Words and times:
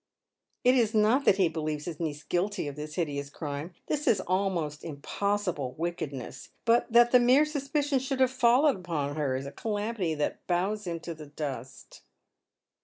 It 0.63 0.73
is 0.73 0.95
not 0.95 1.25
that 1.25 1.37
he 1.37 1.47
believes 1.47 1.85
his 1.85 1.99
niece 1.99 2.23
guilty 2.23 2.67
of 2.67 2.75
this 2.75 2.95
hideous 2.95 3.29
crime— 3.29 3.75
this 3.85 4.19
almost 4.21 4.83
impossible 4.83 5.75
wickedness,— 5.77 6.49
but 6.65 6.91
that 6.91 7.11
the 7.11 7.19
mere 7.19 7.45
suspicion 7.45 7.99
should 7.99 8.19
have 8.19 8.31
fallen 8.31 8.77
upon 8.77 9.15
her 9.15 9.35
is 9.35 9.45
a 9.45 9.51
calamity 9.51 10.15
that 10.15 10.47
bows 10.47 10.87
him 10.87 10.99
to 11.01 11.13
the 11.13 11.27
dust. 11.27 12.01